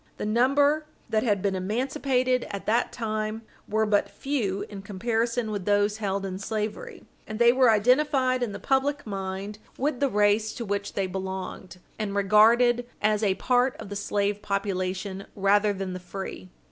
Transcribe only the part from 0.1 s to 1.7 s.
The number that had been